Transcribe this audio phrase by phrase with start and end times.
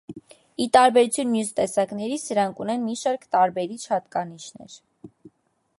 [0.63, 4.81] Ի տարբերություն մյուս տեսակների, սրանք ունեն մի շարք տարբերիչ հատկանիշներ։